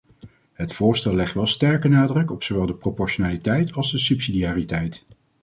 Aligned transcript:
Het 0.53 0.73
voorstel 0.73 1.15
legt 1.15 1.33
wel 1.33 1.45
sterke 1.47 1.87
nadruk 1.87 2.31
op 2.31 2.43
zowel 2.43 2.65
de 2.65 2.73
proportionaliteit 2.75 3.73
als 3.73 3.91
de 3.91 3.97
subsidiariteit. 3.97 5.05